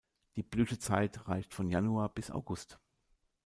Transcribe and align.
Die 0.35 0.41
Blütezeit 0.41 1.27
reicht 1.27 1.53
von 1.53 1.69
Januar 1.69 2.09
bis 2.09 2.31
August. 2.31 2.79